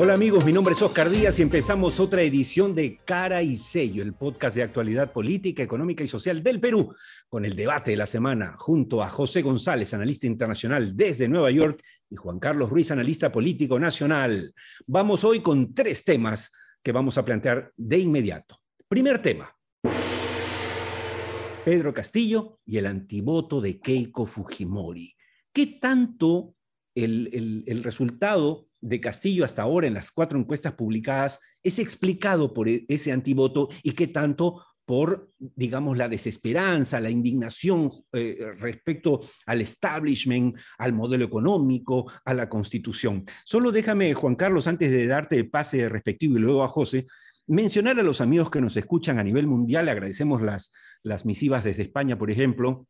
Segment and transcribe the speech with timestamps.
[0.00, 4.02] Hola amigos, mi nombre es Oscar Díaz y empezamos otra edición de Cara y Sello,
[4.02, 6.94] el podcast de actualidad política, económica y social del Perú,
[7.28, 11.82] con el debate de la semana, junto a José González, analista internacional desde Nueva York,
[12.08, 14.54] y Juan Carlos Ruiz, analista político nacional.
[14.86, 16.50] Vamos hoy con tres temas
[16.82, 18.60] que vamos a plantear de inmediato.
[18.88, 19.54] Primer tema,
[21.66, 25.14] Pedro Castillo y el antivoto de Keiko Fujimori.
[25.52, 26.54] ¿Qué tanto
[26.94, 32.68] el, el resultado de Castillo hasta ahora en las cuatro encuestas publicadas es explicado por
[32.68, 39.60] e-, ese antivoto y qué tanto por, digamos, la desesperanza, la indignación eh, respecto al
[39.60, 43.24] establishment, al modelo económico, a la constitución.
[43.44, 47.06] Solo déjame, Juan Carlos, antes de darte el pase respectivo y luego a José,
[47.46, 50.72] mencionar a los amigos que nos escuchan a nivel mundial, agradecemos las,
[51.04, 52.88] las misivas desde España, por ejemplo,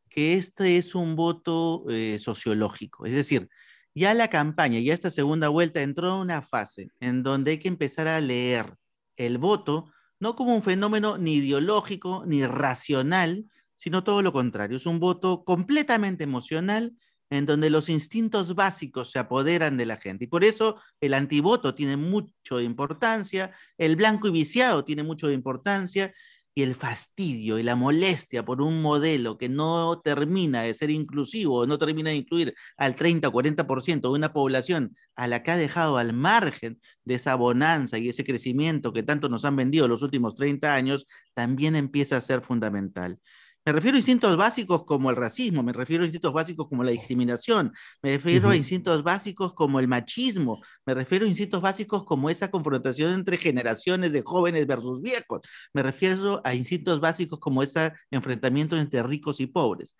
[0.09, 3.05] que este es un voto eh, sociológico.
[3.05, 3.51] Es decir,
[3.95, 7.69] ya la campaña, ya esta segunda vuelta entró en una fase en donde hay que
[7.69, 8.75] empezar a leer
[9.17, 14.77] el voto no como un fenómeno ni ideológico ni racional, sino todo lo contrario.
[14.77, 16.95] Es un voto completamente emocional
[17.31, 20.25] en donde los instintos básicos se apoderan de la gente.
[20.25, 25.29] Y por eso el antivoto tiene mucho de importancia, el blanco y viciado tiene mucho
[25.29, 26.13] de importancia,
[26.55, 31.67] y el fastidio y la molestia por un modelo que no termina de ser inclusivo,
[31.67, 35.57] no termina de incluir al 30 o 40% de una población a la que ha
[35.57, 40.03] dejado al margen de esa bonanza y ese crecimiento que tanto nos han vendido los
[40.03, 43.19] últimos 30 años, también empieza a ser fundamental.
[43.67, 46.93] Me refiero a instintos básicos como el racismo, me refiero a instintos básicos como la
[46.93, 47.73] discriminación,
[48.03, 52.51] me refiero a instintos básicos como el machismo, me refiero a instintos básicos como esa
[52.51, 55.41] confrontación entre generaciones de jóvenes versus viejos,
[55.75, 59.95] me refiero a instintos básicos como ese enfrentamiento entre ricos y pobres,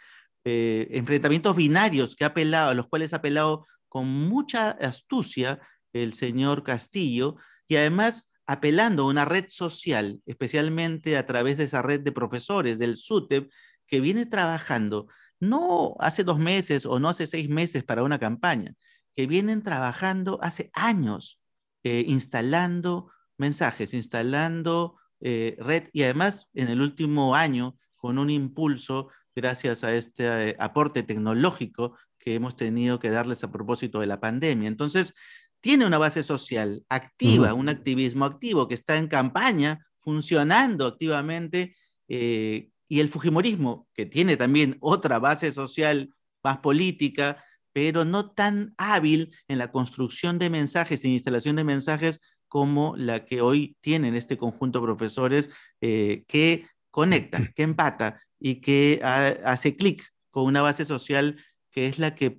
[0.45, 5.61] eh, enfrentamientos binarios que ha apelado, a los cuales ha apelado con mucha astucia
[5.93, 7.37] el señor Castillo
[7.69, 12.81] y además apelando a una red social, especialmente a través de esa red de profesores
[12.81, 13.49] del SUTEP,
[13.87, 15.07] que viene trabajando
[15.39, 18.75] no hace dos meses o no hace seis meses para una campaña,
[19.15, 21.41] que vienen trabajando hace años
[21.85, 29.11] eh, instalando mensajes, instalando eh, red y además en el último año con un impulso
[29.33, 34.19] gracias a este eh, aporte tecnológico que hemos tenido que darles a propósito de la
[34.19, 34.67] pandemia.
[34.67, 35.15] Entonces,
[35.61, 41.77] tiene una base social activa, un activismo activo que está en campaña, funcionando activamente,
[42.09, 46.13] eh, y el Fujimorismo, que tiene también otra base social
[46.43, 52.21] más política, pero no tan hábil en la construcción de mensajes, en instalación de mensajes
[52.49, 55.51] como la que hoy tienen este conjunto de profesores
[55.81, 59.01] eh, que conecta, que empata y que
[59.45, 61.37] hace clic con una base social
[61.71, 62.37] que es la que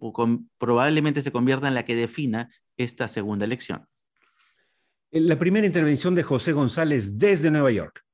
[0.57, 3.88] probablemente se convierta en la que defina esta segunda elección.
[5.12, 8.06] La primera intervención de José González desde Nueva York.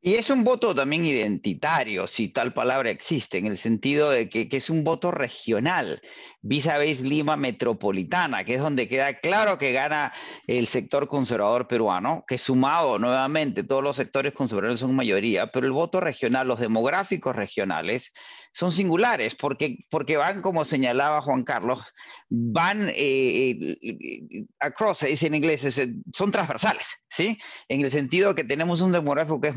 [0.00, 4.48] Y es un voto también identitario, si tal palabra existe, en el sentido de que,
[4.52, 6.00] es un voto regional,
[6.40, 10.12] vis a vis Lima metropolitana, que es donde queda claro que gana
[10.46, 15.72] el sector conservador peruano, que sumado nuevamente, todos los sectores conservadores son mayoría, pero el
[15.72, 18.12] voto regional, los demográficos regionales,
[18.52, 21.80] son singulares porque, porque van, como señalaba Juan Carlos,
[22.28, 25.80] van eh, eh, across, se dice en inglés,
[26.12, 27.38] son transversales, ¿sí?
[27.68, 29.56] En el sentido que tenemos un demográfico que es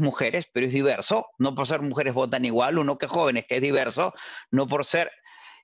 [0.54, 4.14] pero es diverso, no por ser mujeres votan igual, uno que jóvenes, que es diverso,
[4.50, 5.12] no por ser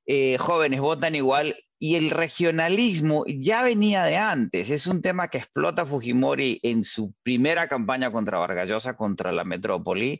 [0.05, 4.69] eh, jóvenes votan igual y el regionalismo ya venía de antes.
[4.69, 10.19] Es un tema que explota Fujimori en su primera campaña contra Vargallosa, contra la metrópoli,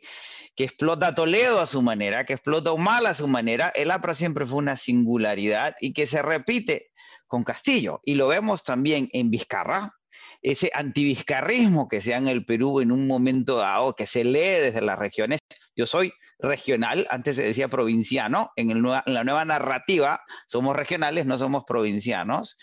[0.54, 3.72] que explota Toledo a su manera, que explota Humala a su manera.
[3.74, 6.90] El APRA siempre fue una singularidad y que se repite
[7.26, 8.00] con Castillo.
[8.04, 9.97] Y lo vemos también en Vizcarra,
[10.42, 14.60] ese antivizcarrismo que se da en el Perú en un momento dado, que se lee
[14.60, 15.40] desde las regiones.
[15.76, 21.64] Yo soy regional, antes se decía provinciano, en, la nueva narrativa somos regionales, no somos
[21.64, 22.56] provincianos,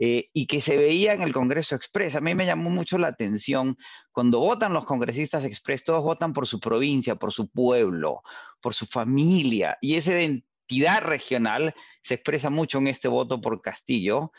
[0.00, 2.16] eh, y que se veía en el Congreso Express.
[2.16, 3.76] A mí me llamó mucho la atención,
[4.10, 8.22] cuando votan los congresistas Express, todos votan por su provincia, por su pueblo,
[8.60, 14.32] por su familia, y esa identidad regional se expresa mucho en este voto por Castillo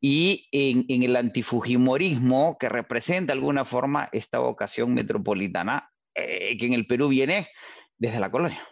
[0.00, 6.72] y en, el antifujimorismo que representa de alguna forma esta vocación metropolitana eh, que en
[6.72, 7.48] el Perú viene
[7.96, 8.66] desde la colonia.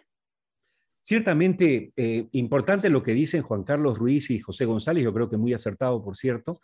[1.01, 5.37] Ciertamente eh, importante lo que dicen Juan Carlos Ruiz y José González, yo creo que
[5.37, 6.59] muy acertado, por cierto.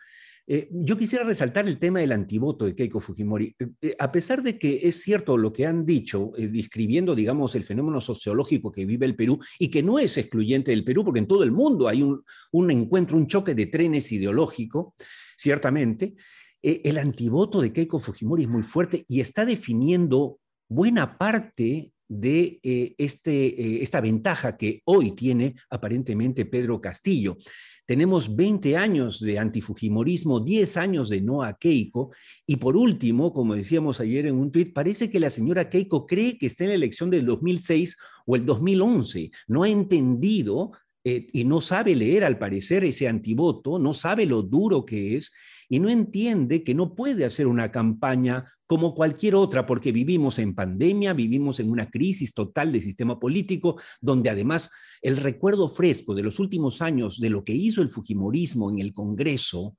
[0.46, 3.54] Eh, yo quisiera resaltar el tema del antivoto de Keiko Fujimori.
[3.80, 8.00] Eh, a pesar de que es cierto lo que han dicho, describiendo, digamos, el fenómeno
[8.00, 11.42] sociológico que vive el Perú y que no es excluyente del Perú, porque en todo
[11.42, 14.94] el mundo hay un, encuentro, un choque de trenes ideológico,
[15.36, 16.14] ciertamente,
[16.62, 20.38] el antivoto de Keiko Fujimori es muy fuerte y está definiendo
[20.68, 27.36] buena parte de eh, este, eh, esta ventaja que hoy tiene aparentemente Pedro Castillo.
[27.86, 32.12] Tenemos 20 años de antifujimorismo, 10 años de no a Keiko,
[32.46, 36.38] y por último, como decíamos ayer en un tuit, parece que la señora Keiko cree
[36.38, 37.96] que está en la elección del 2006
[38.26, 39.30] o el 2011.
[39.48, 40.72] No ha entendido
[41.04, 45.32] eh, y no sabe leer al parecer ese antivoto, no sabe lo duro que es
[45.74, 50.54] y no entiende que no puede hacer una campaña como cualquier otra, porque vivimos en
[50.54, 54.70] pandemia, vivimos en una crisis total del sistema político, donde además
[55.02, 58.92] el recuerdo fresco de los últimos años de lo que hizo el Fujimorismo en el
[58.92, 59.76] Congreso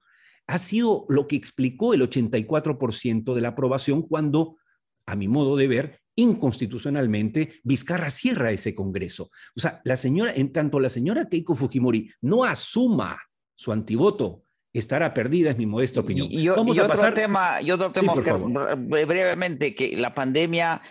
[0.47, 4.57] ha sido lo que explicó el 84% de la aprobación cuando,
[5.05, 9.31] a mi modo de ver, inconstitucionalmente, Vizcarra cierra ese Congreso.
[9.55, 13.17] O sea, la señora, en tanto la señora Keiko Fujimori no asuma
[13.55, 14.44] su antivoto
[14.79, 16.27] estará perdida, es mi modesta opinión.
[16.29, 20.81] Y, Vamos a otro tema, y otro tema brevemente, que la pandemia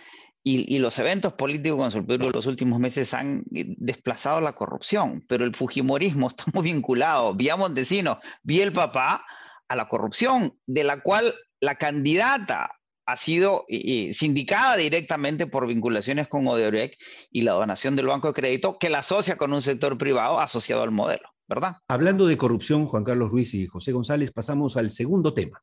[0.47, 5.43] y, los eventos políticos en el los últimos meses han eh, desplazado la corrupción, pero
[5.43, 9.25] el fujimorismo está muy vinculado, vía Montesino, vía el papá,
[9.67, 12.71] a la corrupción, de la cual la candidata
[13.07, 16.99] ha sido eh, sindicada directamente por vinculaciones con Odebrecht
[17.31, 20.83] y la donación del Banco de Crédito que la asocia con un sector privado asociado
[20.83, 21.34] al modelo.
[21.47, 21.77] ¿Verdad?
[21.87, 25.61] Hablando de corrupción, Juan Carlos Ruiz y José González, pasamos al segundo tema.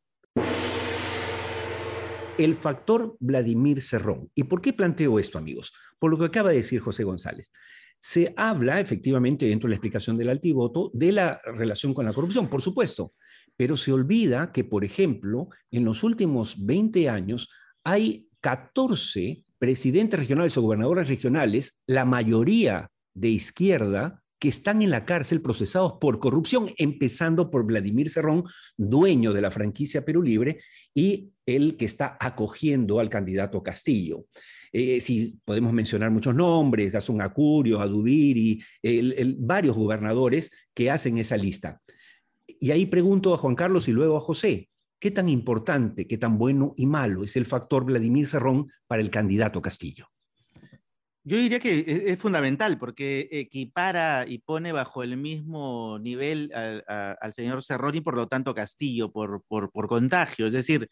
[2.38, 4.31] El factor Vladimir Cerrón.
[4.34, 5.73] ¿Y por qué planteo esto, amigos?
[5.99, 7.52] Por lo que acaba de decir José González.
[7.99, 12.49] Se habla efectivamente dentro de la explicación del altivoto de la relación con la corrupción,
[12.49, 13.12] por supuesto,
[13.56, 17.49] pero se olvida que, por ejemplo, en los últimos 20 años
[17.84, 25.05] hay 14 presidentes regionales o gobernadores regionales, la mayoría de izquierda, que están en la
[25.05, 28.43] cárcel procesados por corrupción, empezando por Vladimir Cerrón,
[28.77, 30.59] dueño de la franquicia Perú Libre,
[30.93, 34.27] y el que está acogiendo al candidato Castillo.
[34.73, 41.37] Eh, si podemos mencionar muchos nombres, Gastón Acurio, Adubiri, el, varios gobernadores que hacen esa
[41.37, 41.81] lista.
[42.44, 46.37] Y ahí pregunto a Juan Carlos y luego a José, ¿qué tan importante, qué tan
[46.37, 50.11] bueno y malo es el factor Vladimir Cerrón para el candidato Castillo?
[51.24, 57.32] Yo diría que e, es, fundamental porque equipara y pone bajo el mismo nivel al,
[57.34, 60.46] señor Cerrón y por lo tanto Castillo por, por, contagio.
[60.46, 60.88] Es decir,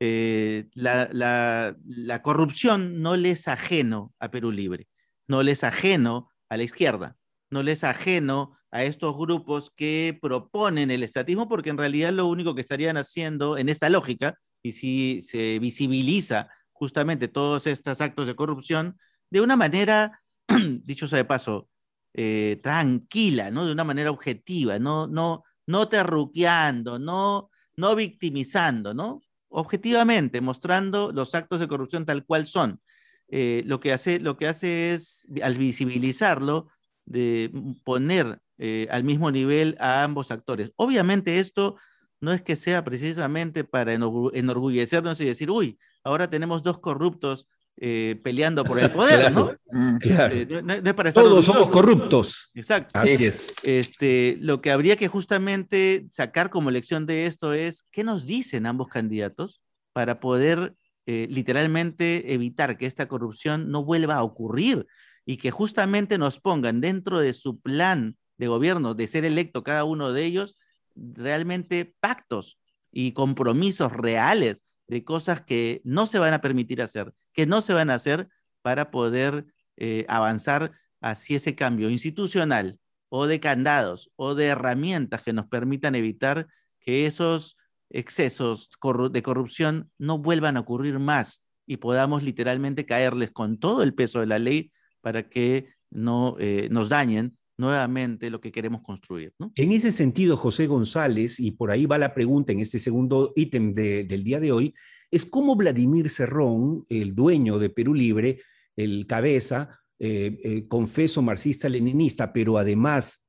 [0.00, 4.88] eh, la, la, corrupción no le es ajeno a Perú Libre,
[5.28, 7.16] no le es ajeno a la izquierda,
[7.50, 12.26] no le es ajeno a estos grupos que proponen el estatismo porque en realidad lo
[12.26, 18.26] único que estarían haciendo en esta lógica, y si se visibiliza justamente todos estos actos
[18.26, 18.98] de corrupción,
[19.34, 20.22] de una manera,
[20.84, 21.68] dicho sea de paso,
[22.12, 23.66] eh, tranquila, ¿no?
[23.66, 29.22] De una manera objetiva, no, no, no terruqueando, no, no victimizando, ¿no?
[29.48, 32.80] Objetivamente, mostrando los actos de corrupción tal cual son.
[33.26, 36.68] Eh, lo, que hace, lo que hace es, al visibilizarlo,
[37.04, 37.50] de
[37.82, 40.70] poner eh, al mismo nivel a ambos actores.
[40.76, 41.74] Obviamente esto
[42.20, 48.20] no es que sea precisamente para enorgullecernos y decir, uy, ahora tenemos dos corruptos eh,
[48.22, 49.52] peleando por el poder, ¿no?
[49.70, 52.50] Mm, este, Todos somos corruptos.
[52.54, 52.92] Exacto.
[52.94, 53.46] Así es.
[53.64, 58.66] Este, lo que habría que justamente sacar como lección de esto es qué nos dicen
[58.66, 59.60] ambos candidatos
[59.92, 60.74] para poder
[61.06, 64.86] eh, literalmente evitar que esta corrupción no vuelva a ocurrir
[65.26, 69.84] y que justamente nos pongan dentro de su plan de gobierno, de ser electo cada
[69.84, 70.58] uno de ellos,
[70.94, 72.58] realmente pactos
[72.92, 74.62] y compromisos reales
[74.94, 78.28] de cosas que no se van a permitir hacer, que no se van a hacer
[78.62, 79.44] para poder
[79.76, 80.70] eh, avanzar
[81.00, 86.46] hacia ese cambio institucional o de candados o de herramientas que nos permitan evitar
[86.78, 87.56] que esos
[87.90, 88.70] excesos
[89.10, 94.20] de corrupción no vuelvan a ocurrir más y podamos literalmente caerles con todo el peso
[94.20, 94.70] de la ley
[95.00, 99.32] para que no eh, nos dañen nuevamente lo que queremos construir.
[99.54, 103.74] En ese sentido, José González, y por ahí va la pregunta en este segundo ítem
[103.74, 104.74] del día de hoy,
[105.10, 108.40] es cómo Vladimir Cerrón, el dueño de Perú Libre,
[108.76, 113.28] el cabeza, eh, eh, confeso marxista leninista, pero además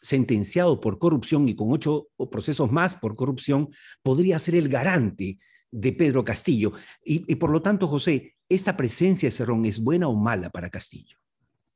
[0.00, 3.68] sentenciado por corrupción y con ocho procesos más por corrupción,
[4.02, 5.38] podría ser el garante
[5.72, 6.72] de Pedro Castillo.
[7.04, 11.16] Y, por lo tanto, José, ¿esta presencia de Cerrón es buena o mala para Castillo?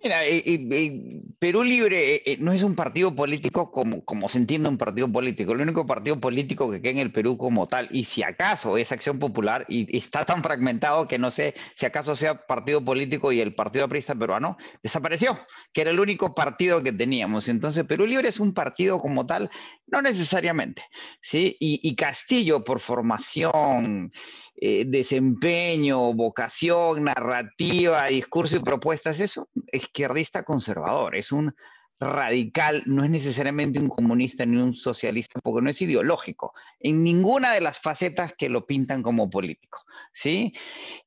[0.03, 4.69] Mira, eh, eh, eh, Perú Libre no es un partido político como, como se entiende
[4.69, 5.53] un partido político.
[5.53, 8.93] El único partido político que queda en el Perú como tal, y si acaso es
[8.93, 13.41] Acción Popular, y, está tan fragmentado que no sé si acaso sea partido político y
[13.41, 15.39] el Partido Aprista Peruano desapareció,
[15.73, 17.49] que era el único partido que teníamos.
[17.49, 19.51] Entonces, Perú Libre es un partido como tal,
[19.87, 20.83] no necesariamente.
[21.21, 21.57] ¿sí?
[21.59, 24.13] y Castillo, por formación
[24.59, 31.55] eh, desempeño, vocación, narrativa, discurso y propuestas, eso, izquierdista conservador, es un
[31.99, 37.53] radical, no es necesariamente un comunista ni un socialista, porque no es ideológico, en ninguna
[37.53, 40.55] de las facetas que lo pintan como político, ¿sí?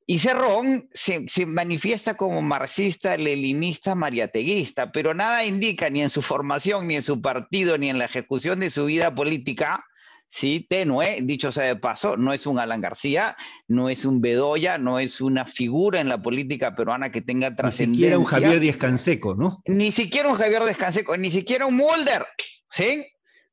[0.06, 6.22] Y Cerrón se, se manifiesta como marxista, leninista, mariateguista, pero nada indica ni en su
[6.22, 9.84] formación, ni en su partido, ni en la ejecución de su vida política,
[10.30, 10.66] ¿sí?
[10.68, 13.36] Tenue, dicho sea de paso, no es un Alan García,
[13.68, 17.86] no es un Bedoya, no es una figura en la política peruana que tenga trascendencia.
[17.86, 19.58] Ni siquiera un Javier Díaz Canseco, ¿no?
[19.66, 22.26] Ni siquiera un Javier Díaz Canseco, ni siquiera un Mulder,
[22.70, 23.06] ¿sí?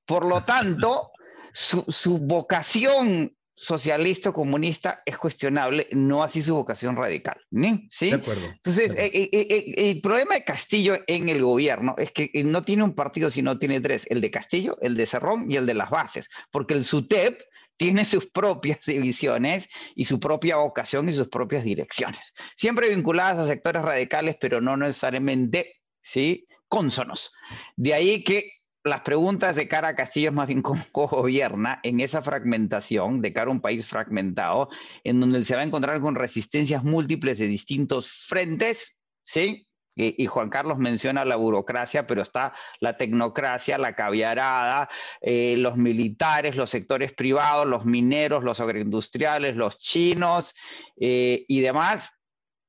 [0.06, 1.12] Por lo tanto,
[1.54, 7.42] su, su vocación socialista o comunista es cuestionable, no así su vocación radical.
[7.90, 8.12] ¿sí?
[8.12, 8.46] De acuerdo.
[8.46, 12.84] Entonces, eh, eh, eh, el problema de Castillo en el gobierno es que no tiene
[12.84, 15.90] un partido, sino tiene tres, el de Castillo, el de Cerrón y el de las
[15.90, 17.42] bases, porque el SUTEP
[17.78, 23.48] tiene sus propias divisiones y su propia vocación y sus propias direcciones, siempre vinculadas a
[23.48, 26.48] sectores radicales, pero no necesariamente ¿sí?
[26.68, 27.32] cónsonos.
[27.76, 28.52] De ahí que
[28.84, 33.34] las preguntas de cara a Castillo es más bien cómo gobierna en esa fragmentación, de
[33.34, 34.70] cara a un país fragmentado,
[35.04, 39.68] en donde se va a encontrar con resistencias múltiples de distintos frentes, ¿sí?
[40.00, 44.90] Y, Juan Carlos menciona la burocracia, pero está la tecnocracia, la caviarada,
[45.22, 50.54] eh, los militares, los sectores privados, los mineros, los agroindustriales, los chinos
[51.02, 52.12] eh, y demás.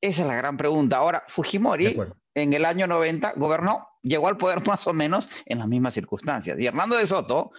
[0.00, 0.97] Esa es la gran pregunta.
[0.97, 2.00] Ahora, Fujimori
[2.35, 6.59] en el año 90 gobernó llegó al poder más o menos en las mismas circunstancias.
[6.59, 7.53] Y Hernando de Soto,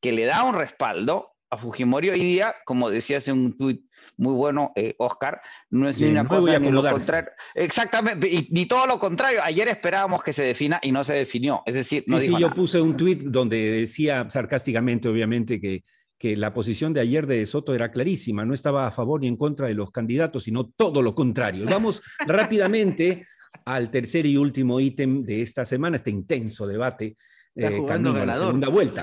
[0.00, 3.82] que le da un respaldo a Fujimori hoy día, como decía hace un tuit
[4.16, 7.30] muy bueno, eh, Oscar, no es ni una cosa ni lo contrario.
[7.54, 9.40] Exactamente, y ni todo lo contrario.
[9.42, 11.62] Ayer esperábamos que se defina y no se definió.
[11.66, 15.84] Es decir, no sí, yo puse un tuit donde decía sarcásticamente, obviamente, que,
[16.18, 19.36] que la posición de ayer de Soto era clarísima, no estaba a favor ni en
[19.36, 21.66] contra de los candidatos, sino todo lo contrario.
[21.66, 23.26] Vamos rápidamente
[23.64, 27.16] al tercer y último ítem de esta semana, este intenso debate
[27.54, 29.02] eh, camino a la segunda vuelta.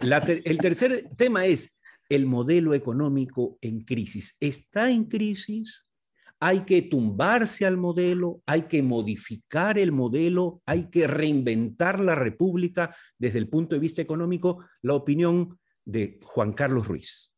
[0.00, 4.36] el tercer tema es el modelo económico en crisis.
[4.40, 5.88] ¿Está en crisis?
[6.40, 8.42] ¿Hay que tumbarse al modelo?
[8.46, 10.62] ¿Hay que modificar el modelo?
[10.66, 14.64] ¿Hay que reinventar la república desde el punto de vista económico?
[14.82, 17.29] La opinión de Juan Carlos Ruiz.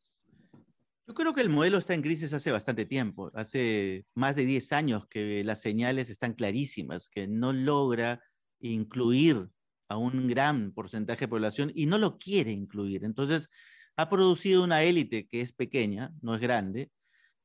[1.07, 4.73] Yo creo que el modelo está en crisis hace bastante tiempo, hace más de 10
[4.73, 8.23] años que las señales están clarísimas, que no logra
[8.61, 9.49] incluir
[9.89, 13.05] a un gran porcentaje de población y no lo quiere incluir.
[13.05, 13.51] Entonces,
[13.97, 16.91] ha producido una élite que es pequeña, no es grande,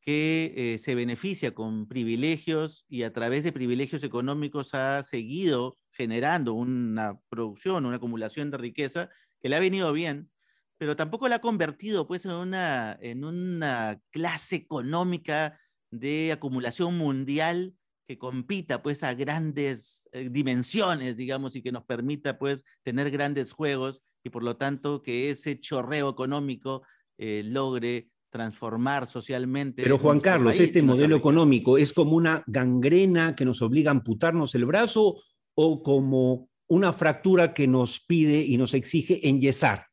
[0.02, 6.54] que eh, se beneficia con privilegios y a través de privilegios económicos ha seguido generando
[6.54, 9.10] una producción, una acumulación de riqueza
[9.42, 10.30] que le ha venido bien,
[10.78, 15.60] pero tampoco la ha convertido pues en una, en una clase económica
[15.92, 17.74] de acumulación mundial
[18.08, 23.52] que compita pues a grandes eh, dimensiones, digamos, y que nos permita pues tener grandes
[23.52, 26.84] juegos y por lo tanto que ese chorreo económico
[27.18, 29.84] eh, logre transformar socialmente.
[29.84, 34.54] Pero Juan Carlos, este modelo económico es como una gangrena que nos obliga a amputarnos
[34.56, 35.18] el brazo
[35.56, 39.88] o como una fractura que nos pide y nos exige enyesar.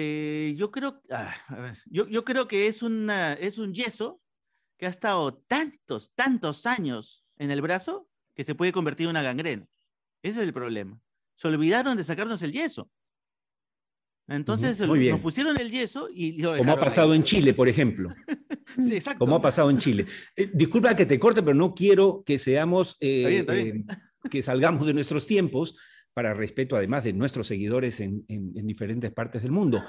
[0.00, 1.34] Eh, yo, creo, ah,
[1.86, 4.22] yo, yo, creo que es, una, es un yeso
[4.76, 9.22] que ha estado tantos, tantos años en el brazo que se puede convertir en una
[9.22, 9.66] gangrena.
[10.22, 11.00] Ese es el problema.
[11.34, 12.88] Se olvidaron de sacarnos el yeso.
[14.28, 18.14] Entonces nos pusieron el yeso y Como ha pasado en Chile, por ejemplo.
[18.78, 19.18] sí, exacto.
[19.18, 20.06] Como ha pasado en Chile.
[20.36, 23.84] Eh, disculpa que te corte, pero no quiero que seamos, eh, eh,
[24.30, 25.76] que salgamos de nuestros tiempos
[26.18, 28.26] para respeto además de nuestros seguidores en,
[28.66, 29.84] diferentes partes del mundo.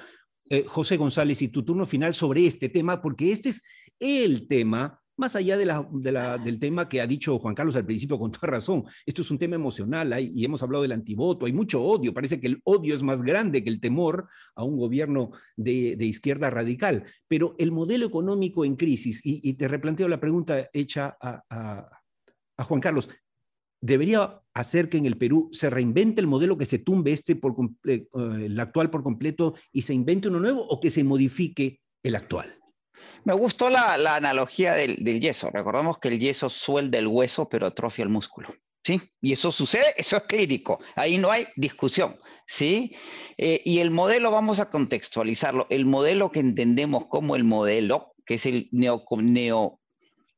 [0.67, 3.63] José González, y tu turno final sobre este tema, porque este es
[3.99, 8.47] el tema más allá del tema que ha dicho Juan Carlos al principio con toda
[8.51, 12.39] razón, esto es un tema emocional y hemos hablado del antivoto, hay mucho odio, parece
[12.39, 17.05] que el odio es más grande que el temor a un gobierno de, izquierda radical,
[17.27, 21.89] pero el modelo económico en crisis, y, te replanteo la pregunta hecha a,
[22.59, 23.09] Juan Carlos,
[23.81, 27.55] debería hacer que en el Perú se reinvente el modelo, que se tumbe este por,
[27.87, 32.15] eh, el actual por completo y se invente uno nuevo o que se modifique el
[32.15, 32.55] actual?
[33.23, 35.49] Me gustó la, analogía del, yeso.
[35.51, 38.49] Recordemos que el yeso suelda el hueso, pero atrofia el músculo.
[38.83, 39.01] ¿Sí?
[39.21, 40.79] Y eso sucede, eso es clínico.
[40.95, 42.17] Ahí no hay discusión.
[42.47, 42.95] ¿Sí?
[43.37, 45.67] Eh, y el modelo, vamos a contextualizarlo.
[45.69, 49.03] El modelo que entendemos como el modelo, que es el neo,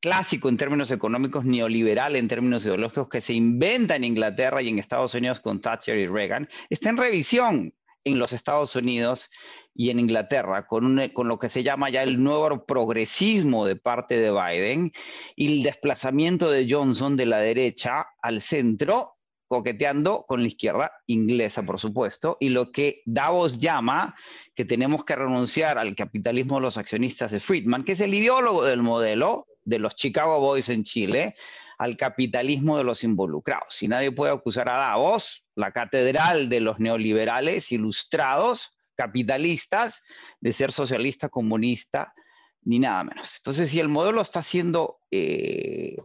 [0.02, 4.80] clásico en términos económicos, neoliberal en términos ideológicos, que se inventa en Inglaterra y en
[4.80, 7.72] Estados Unidos con Thatcher y Reagan, está en revisión
[8.04, 9.30] en los Estados Unidos
[9.76, 14.18] y en Inglaterra, con, con lo que se llama ya el nuevo progresismo de parte
[14.18, 14.92] de Biden
[15.36, 21.62] y el desplazamiento de Johnson de la derecha al centro, coqueteando con la izquierda inglesa,
[21.62, 24.16] por supuesto, y lo que Davos llama
[24.56, 28.64] que tenemos que renunciar al capitalismo de los accionistas de Friedman, que es el ideólogo
[28.64, 31.36] del modelo de los Chicago Boys en Chile,
[31.78, 33.82] al capitalismo de los involucrados.
[33.82, 40.02] Y nadie puede acusar a Davos, la catedral de los neoliberales ilustrados, capitalistas,
[40.40, 42.14] de ser socialista, comunista,
[42.62, 43.34] ni nada menos.
[43.38, 45.96] Entonces, si el modelo está siendo eh,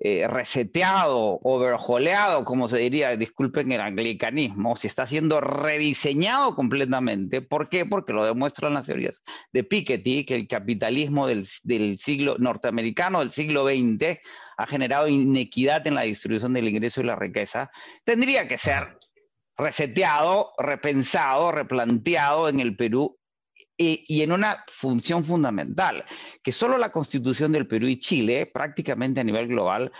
[0.00, 7.68] eh, reseteado, overholeado, como se diría, disculpen el anglicanismo, si está siendo rediseñado completamente, ¿por
[7.68, 7.86] qué?
[7.86, 13.30] Porque lo demuestran las teorías de Piketty, que el capitalismo del, del siglo norteamericano del
[13.30, 14.18] siglo XX
[14.56, 17.70] ha generado inequidad en la distribución del ingreso y la riqueza,
[18.04, 18.98] tendría que ser
[19.56, 23.18] reseteado, repensado, replanteado en el Perú
[23.76, 26.04] y, en una función fundamental,
[26.42, 29.92] que solo la constitución del Perú y Chile, prácticamente a nivel global,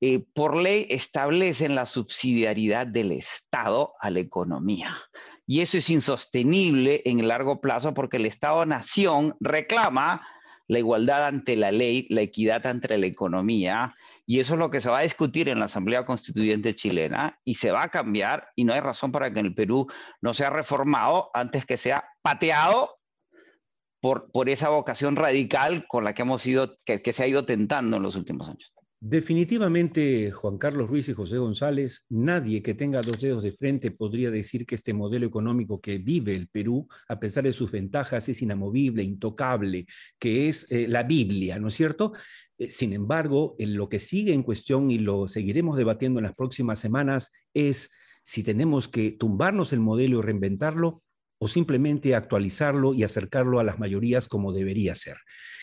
[0.00, 4.96] eh, por ley establecen la subsidiariedad del Estado a la economía.
[5.46, 10.26] Y eso es insostenible en el largo plazo porque el Estado-nación reclama
[10.68, 14.80] la igualdad ante la ley, la equidad ante la economía, y eso es lo que
[14.80, 18.62] se va a discutir en la Asamblea Constituyente chilena y se va a cambiar y
[18.62, 19.88] no hay razón para que en el Perú
[20.20, 22.99] no sea reformado antes que sea pateado
[24.00, 27.96] por, por esa vocación radical con la que, hemos ido, que se ha ido tentando
[27.96, 28.72] en los últimos años.
[29.02, 34.30] Definitivamente, Juan Carlos Ruiz y José González, nadie que tenga dos dedos de frente podría
[34.30, 38.42] decir que este modelo económico que vive el Perú, a pesar de sus ventajas, es
[38.42, 39.86] inamovible, intocable,
[40.18, 42.12] que es eh, la Biblia, ¿no es cierto?
[42.58, 46.34] Eh, sin embargo, en lo que sigue en cuestión y lo seguiremos debatiendo en las
[46.34, 47.90] próximas semanas es
[48.22, 51.02] si tenemos que tumbarnos el modelo y reinventarlo
[51.40, 55.16] o simplemente actualizarlo y acercarlo a las mayorías como debería ser.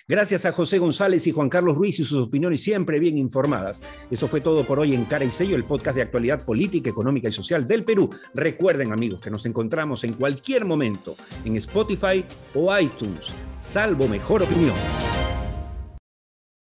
[0.10, 3.84] Gracias a José González y Juan Carlos Ruiz y sus opiniones siempre bien informadas.
[4.10, 7.28] Eso fue todo por hoy en Cara y Sello, el podcast de actualidad política, económica
[7.28, 8.10] y social del Perú.
[8.34, 14.76] Recuerden amigos que nos encontramos en cualquier momento en Spotify o iTunes, salvo mejor opinión.